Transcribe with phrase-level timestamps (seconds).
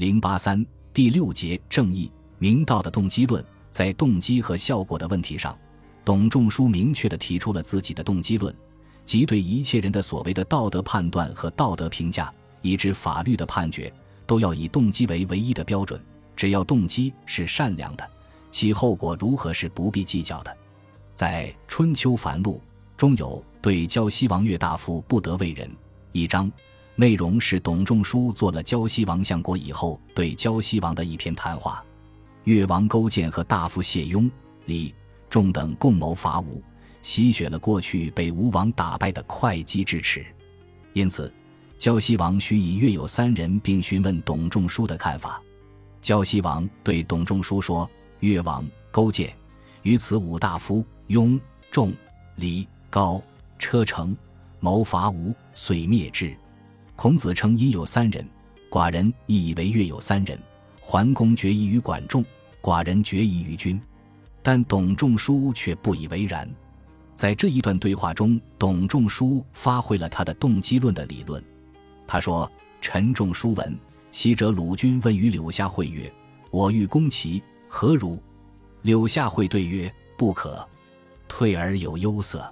[0.00, 5.54] 零八三第六节正义明道的动机论，在动机和效果的问题上，
[6.06, 8.56] 董仲舒明确地提出了自己的动机论，
[9.04, 12.32] 即对一切人的所谓的道德判断和道德评价，
[12.62, 13.92] 以致法律的判决，
[14.24, 16.00] 都要以动机为唯一的标准。
[16.34, 18.10] 只要动机是善良的，
[18.50, 20.56] 其后果如何是不必计较的。
[21.14, 22.54] 在《春秋繁露》
[22.96, 25.70] 中有对胶西王岳大夫不得为人
[26.12, 26.50] 一章，
[26.96, 31.84] 内容是董仲舒做了胶西王相国以后对胶西王的一篇谈话。
[32.44, 34.30] 越王勾践和大夫谢雍、
[34.66, 34.94] 李
[35.28, 36.62] 仲等共谋伐吴，
[37.02, 40.24] 吸血了过去被吴王打败的会稽之耻。
[40.92, 41.32] 因此，
[41.78, 45.40] 胶西王须以越有三人，并询问董仲舒的看法。
[46.02, 47.88] 胶西王对董仲舒说
[48.20, 49.32] ：“越王勾践
[49.82, 51.92] 于此五大夫。”雍、仲、
[52.36, 53.20] 李、高、
[53.58, 54.16] 车成
[54.60, 56.34] 谋伐吴，遂灭之。
[57.00, 58.28] 孔子称因有三人，
[58.68, 60.38] 寡人亦以为越有三人。
[60.82, 62.22] 桓公决疑于管仲，
[62.60, 63.80] 寡人决疑于君。
[64.42, 66.46] 但董仲舒却不以为然。
[67.16, 71.42] 在这一段对话中，董仲舒发挥了他的动机论的理论。
[72.06, 73.74] 他说：“陈仲舒闻，
[74.12, 76.12] 昔者鲁君问于柳下惠曰
[76.52, 78.18] ：‘我欲攻齐，何如？’
[78.82, 80.68] 柳下惠对曰：‘不可。’”
[81.28, 82.46] 退而有忧色，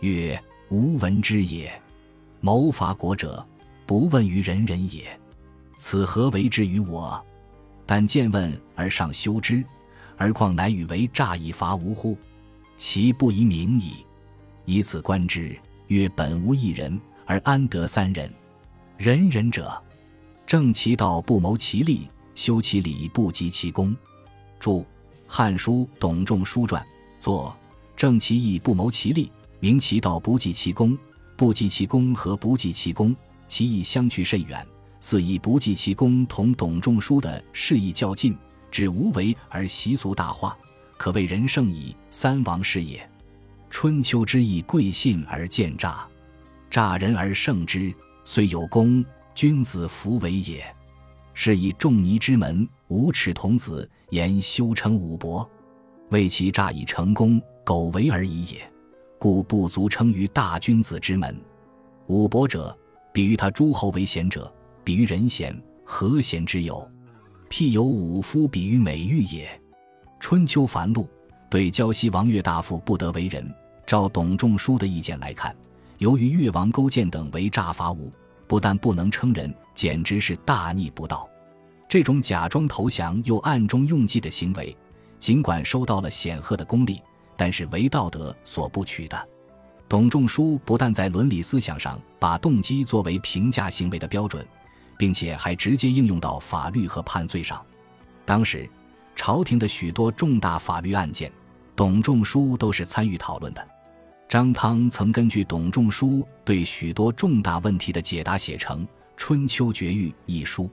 [0.00, 1.72] 曰：“吾闻之也。
[2.42, 3.44] 谋伐国者，
[3.88, 5.18] 不问于人人也。
[5.78, 7.24] 此何为之于我？
[7.86, 9.64] 但见问而上修之，
[10.18, 12.14] 而况乃与为诈以伐吴乎？
[12.76, 14.04] 其不宜明矣。
[14.66, 18.30] 以此观之，曰：本无一人，而安得三人？
[18.98, 19.82] 人人者，
[20.46, 23.96] 正其道不谋其利，修其理不及其功。
[24.60, 24.80] 注
[25.26, 26.82] 《汉书·董仲舒传》
[27.24, 27.56] 作。
[27.96, 30.96] 正其义不谋其利，明其道不计其功。
[31.38, 33.16] 不计其功和不计其功，
[33.48, 34.64] 其义相去甚远。
[35.00, 38.36] 似以不计其功同董仲舒的示意较劲，
[38.70, 40.56] 指无为而习俗大化，
[40.96, 41.96] 可谓人圣矣。
[42.10, 43.08] 三王是也。
[43.70, 46.06] 春秋之义，贵信而见诈，
[46.68, 47.94] 诈人而胜之，
[48.24, 49.04] 虽有功，
[49.34, 50.64] 君子弗为也。
[51.32, 55.48] 是以仲尼之门，无耻童子言修成武伯，
[56.10, 57.40] 为其诈以成功。
[57.64, 58.72] 苟为而已也，
[59.18, 61.38] 故不足称于大君子之门。
[62.06, 62.74] 武伯者，
[63.12, 64.52] 比喻他诸侯为贤者，
[64.84, 66.88] 比喻人贤，何贤之有？
[67.50, 69.48] 譬有武夫比喻美玉也。
[70.20, 71.08] 春秋繁露
[71.48, 73.52] 对胶西王越大夫不得为人，
[73.86, 75.54] 照董仲舒的意见来看，
[75.98, 78.12] 由于越王勾践等为诈伐吴，
[78.46, 81.28] 不但不能称人，简直是大逆不道。
[81.88, 84.76] 这种假装投降又暗中用计的行为，
[85.18, 87.00] 尽管收到了显赫的功利。
[87.40, 89.28] 但是为道德所不取的，
[89.88, 94.46] 董仲舒不但在伦理思想上把动机作为评价行为的标准，
[94.98, 97.64] 并且还直接应用到法律和判罪上。
[98.26, 98.68] 当时，
[99.16, 101.32] 朝廷的许多重大法律案件，
[101.74, 103.66] 董仲舒都是参与讨论的。
[104.28, 108.84] 张汤曾根据董仲舒对许多重大问题的解答，写成
[109.16, 110.64] 《春秋绝狱》一书，《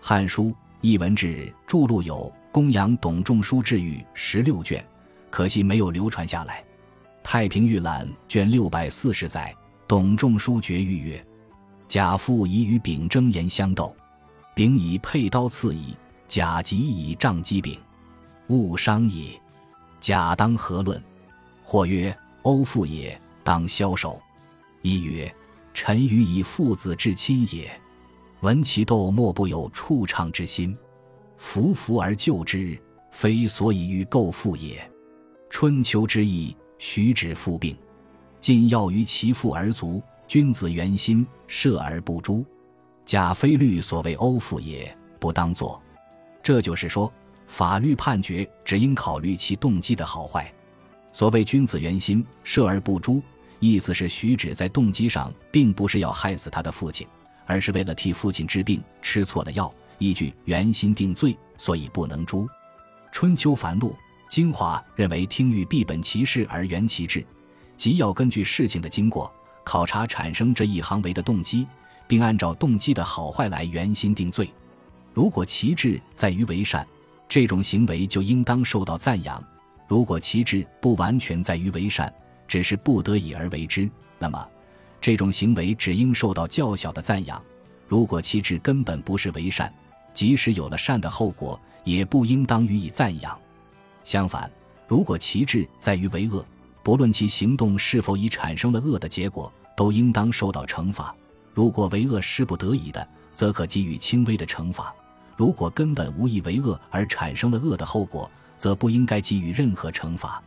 [0.00, 0.44] 汉书·
[0.80, 2.16] 艺文志》著录有
[2.50, 4.84] 《公羊董仲舒治狱》十六卷。
[5.30, 6.60] 可惜没有流传下来，
[7.30, 9.54] 《太平御览》卷六百四十载，
[9.86, 11.26] 董仲舒绝狱曰
[11.86, 13.94] ：“贾父已与丙争言相斗，
[14.54, 15.94] 丙以佩刀刺矣，
[16.26, 17.78] 甲即以杖击丙，
[18.46, 19.38] 误伤也。
[20.00, 20.98] 甲当何论？
[21.62, 24.18] 或曰：欧父也，当枭首。
[24.80, 25.30] 一曰：
[25.74, 27.70] 臣愚以父子至亲也。
[28.40, 30.74] 闻其斗，莫不有怵怅之心，
[31.36, 34.80] 夫服而救之，非所以欲构父也。”
[35.52, 37.76] 春秋之义，徐止父病，
[38.40, 40.02] 尽要于其父而足。
[40.26, 42.44] 君子原心，射而不诛。
[43.06, 45.82] 贾非律所谓欧父也，不当作。
[46.42, 47.10] 这就是说，
[47.46, 50.52] 法律判决只应考虑其动机的好坏。
[51.14, 53.22] 所谓君子原心，射而不诛，
[53.58, 57.06] 意思是徐止在动机上并不是要害死他的父亲，
[57.46, 62.46] 而是为了替父亲治病，吃错了药，依据原心定罪，所以不能诛。
[63.10, 63.96] 春秋繁露。
[64.28, 67.24] 精华认为，听欲必本其事而原其志，
[67.76, 69.32] 即要根据事情的经过，
[69.64, 71.66] 考察产生这一行为的动机，
[72.06, 74.50] 并按照动机的好坏来原心定罪。
[75.14, 76.86] 如果其志在于为善，
[77.26, 79.42] 这种行为就应当受到赞扬；
[79.88, 82.12] 如果其志不完全在于为善，
[82.46, 83.88] 只是不得已而为之，
[84.18, 84.46] 那么
[85.00, 87.42] 这种行为只应受到较小的赞扬。
[87.86, 89.72] 如果其志根本不是为善，
[90.12, 93.38] 即使有了善的后果，也不应当予以赞扬。
[94.04, 94.50] 相反，
[94.86, 96.44] 如果其志在于为恶，
[96.82, 101.14] 不论其行动是否已产生了恶的结果，都应当受到惩罚。
[101.52, 104.92] 如果为恶是不得已的，则可给予轻微的惩罚；
[105.36, 110.42] 如果根本无意为恶而产生了恶的后果，则不应该给予任何惩罚。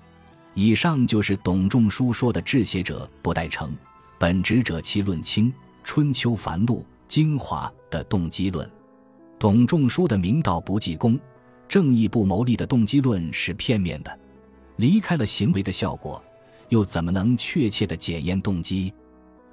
[0.54, 3.74] 以上就是董仲舒说的“治邪者不待成，
[4.18, 5.50] 本职者其论清”
[5.84, 8.70] 《春秋繁露》精华的动机论。
[9.40, 11.18] 董仲舒的“明道不计功，
[11.72, 14.20] 正义不谋利”的动机论是片面的，
[14.76, 16.22] 离开了行为的效果，
[16.68, 18.94] 又怎么能确切的检验动机？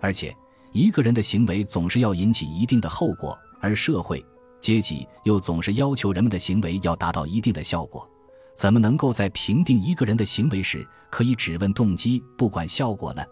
[0.01, 0.37] 而且，
[0.73, 4.21] 一个人的行为总是要引起一定的后果，而社会
[4.61, 8.05] 阶级又总是要求人们的行为要达到一定的效果。
[8.57, 13.25] 怎么能够在评定一个人的行为时，可以只问动机，不管效果呢？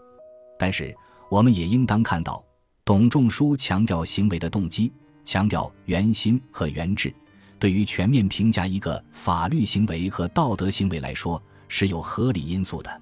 [0.57, 0.95] 但是，
[1.29, 2.41] 我们也应当看到，
[2.85, 4.93] 董仲舒强调行为的动机，
[5.25, 7.13] 强调原心和原质，
[7.59, 13.01] 对于全面评价一个法律行为和道德行为来说，是有合理因素的。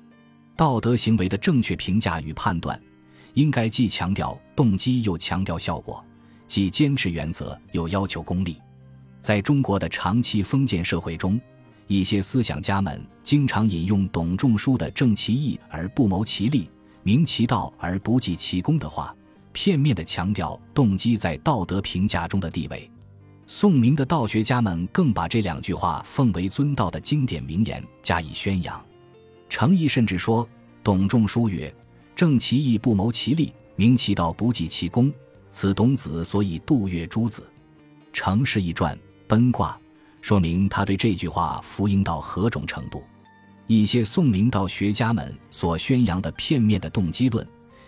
[0.56, 2.82] 道德行为的正确评价与判断，
[3.34, 6.02] 应该既强调动机，又强调效果；
[6.48, 8.58] 既坚持原则，又要求功利。
[9.20, 11.40] 在中国的长期封建社会中，
[11.88, 16.70] 一些思想家们经常引用董仲舒的“正其义而不谋其利，
[17.04, 19.14] 明其道而不计其功”的话，
[19.52, 22.90] 片面地强调动机在道德评价中的地位。
[23.48, 28.84] 宋明的道学家们更把这两句话奉为尊道的经典名言加以宣扬。
[29.48, 30.48] 程颐甚至说
[30.84, 31.74] ：“董仲舒曰
[32.16, 35.14] ：‘正其义不谋其利，明其道不计其功，
[35.52, 37.48] 此董子所以度越诸子。’”
[38.18, 38.96] 《程氏一传》
[39.28, 39.80] 奔卦。
[40.22, 43.04] 说明他对这句话服膺到何种程度？
[43.68, 47.48] 一些宋明道学家们所宣扬的片面的动机论，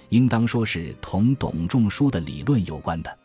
[0.10, 3.18] 应当说是同董仲舒的理论有关的。